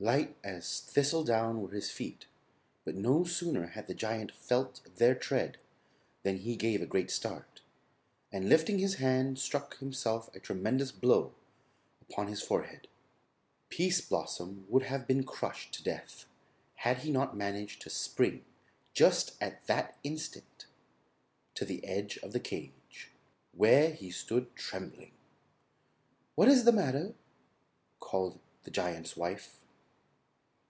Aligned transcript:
Light 0.00 0.36
as 0.42 0.80
thistle 0.80 1.22
down 1.24 1.62
were 1.62 1.70
his 1.70 1.88
feet, 1.88 2.26
but 2.84 2.96
no 2.96 3.22
sooner 3.24 3.68
had 3.68 3.86
the 3.86 3.94
Giant 3.94 4.32
felt 4.32 4.82
their 4.96 5.14
tread 5.14 5.56
than 6.24 6.38
he 6.38 6.56
gave 6.56 6.82
a 6.82 6.86
great 6.86 7.12
start, 7.12 7.62
and 8.32 8.48
lifting 8.48 8.80
his 8.80 8.96
hand 8.96 9.38
struck 9.38 9.78
himself 9.78 10.34
a 10.34 10.40
tremendous 10.40 10.90
blow 10.90 11.32
upon 12.02 12.26
his 12.26 12.42
forehead. 12.42 12.88
Pease 13.70 14.00
Blossom 14.00 14.66
would 14.68 14.82
have 14.82 15.06
been 15.06 15.22
crushed 15.22 15.72
to 15.74 15.82
death 15.84 16.26
had 16.74 16.98
he 16.98 17.12
not 17.12 17.36
managed 17.36 17.80
to 17.82 17.88
spring, 17.88 18.44
just 18.92 19.40
at 19.40 19.64
that 19.68 19.96
instant, 20.02 20.66
to 21.54 21.64
the 21.64 21.82
edge 21.86 22.18
of 22.18 22.32
the 22.32 22.40
cage, 22.40 23.12
where 23.52 23.90
he 23.94 24.10
stood 24.10 24.54
trembling. 24.56 25.12
"What 26.34 26.48
is 26.48 26.64
the 26.64 26.72
matter?" 26.72 27.14
called 28.00 28.40
the 28.64 28.72
Giant's 28.72 29.16
wife. 29.16 29.60